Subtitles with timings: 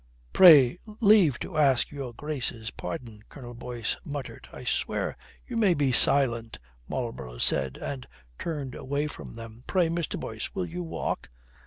[0.33, 4.49] "Pray leave to ask your Grace's pardon," Colonel Boyce muttered.
[4.51, 5.15] "I swear"
[5.47, 6.57] "You may be silent,"
[6.89, 8.07] Marlborough said, and
[8.39, 9.63] turned away from them.
[9.67, 10.19] "Pray, Mr.
[10.19, 11.29] Boyce, will you walk?"